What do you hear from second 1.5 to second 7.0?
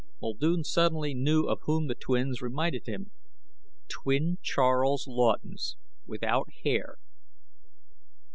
whom the twins reminded him. Twin Charles Laughtons, without hair.